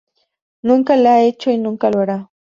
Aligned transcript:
Nunca 0.63 0.97
lo 0.97 1.09
ha 1.09 1.21
hecho 1.21 1.51
y 1.51 1.59
nunca 1.59 1.91
lo 1.91 1.99
hará. 1.99 2.31